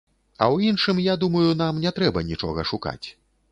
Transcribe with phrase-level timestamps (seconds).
[0.37, 3.07] А ў іншым, я думаю, нам не трэба нічога шукаць.